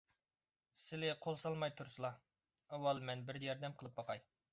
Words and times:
سىلى 0.83 1.11
قول 1.25 1.37
سالماي 1.41 1.73
تۇرسىلا، 1.81 2.11
ئاۋۋال 2.73 3.03
مەن 3.11 3.21
بىر 3.29 3.39
ياردەم 3.45 3.77
قىلىپ 3.83 4.01
باقاي. 4.01 4.25